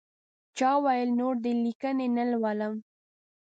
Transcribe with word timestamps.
چا 0.57 0.69
ویل 0.83 1.09
نور 1.19 1.35
دې 1.43 1.51
لیکنې 1.63 2.07
نه 2.17 2.23
لولم. 2.31 2.73